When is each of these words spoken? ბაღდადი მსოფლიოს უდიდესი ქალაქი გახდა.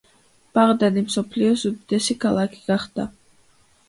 ბაღდადი 0.57 1.03
მსოფლიოს 1.09 1.65
უდიდესი 1.69 2.15
ქალაქი 2.23 2.63
გახდა. 2.71 3.07